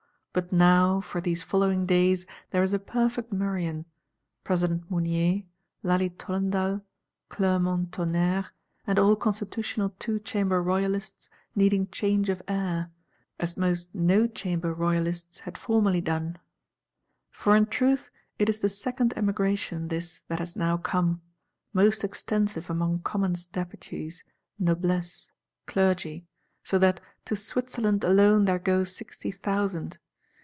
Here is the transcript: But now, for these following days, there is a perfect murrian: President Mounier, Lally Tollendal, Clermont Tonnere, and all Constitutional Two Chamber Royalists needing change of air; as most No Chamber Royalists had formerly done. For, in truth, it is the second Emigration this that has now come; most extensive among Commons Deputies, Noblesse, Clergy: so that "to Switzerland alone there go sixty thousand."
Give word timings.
But 0.33 0.49
now, 0.53 1.01
for 1.01 1.19
these 1.19 1.43
following 1.43 1.85
days, 1.85 2.25
there 2.51 2.63
is 2.63 2.71
a 2.71 2.79
perfect 2.79 3.33
murrian: 3.33 3.83
President 4.45 4.89
Mounier, 4.89 5.43
Lally 5.83 6.09
Tollendal, 6.09 6.83
Clermont 7.27 7.91
Tonnere, 7.91 8.45
and 8.87 8.97
all 8.97 9.17
Constitutional 9.17 9.89
Two 9.99 10.19
Chamber 10.19 10.63
Royalists 10.63 11.29
needing 11.53 11.85
change 11.89 12.29
of 12.29 12.41
air; 12.47 12.91
as 13.41 13.57
most 13.57 13.93
No 13.93 14.25
Chamber 14.25 14.73
Royalists 14.73 15.41
had 15.41 15.57
formerly 15.57 15.99
done. 15.99 16.37
For, 17.29 17.53
in 17.53 17.65
truth, 17.65 18.09
it 18.39 18.47
is 18.47 18.59
the 18.59 18.69
second 18.69 19.13
Emigration 19.17 19.89
this 19.89 20.21
that 20.29 20.39
has 20.39 20.55
now 20.55 20.77
come; 20.77 21.21
most 21.73 22.05
extensive 22.05 22.69
among 22.69 22.99
Commons 22.99 23.47
Deputies, 23.47 24.23
Noblesse, 24.57 25.29
Clergy: 25.65 26.25
so 26.63 26.79
that 26.79 27.01
"to 27.25 27.35
Switzerland 27.35 28.05
alone 28.05 28.45
there 28.45 28.59
go 28.59 28.85
sixty 28.85 29.31
thousand." 29.31 29.97